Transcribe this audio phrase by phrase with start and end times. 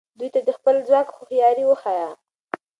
[0.19, 2.11] دوی ته د خپل ځواک هوښیاري وښایه.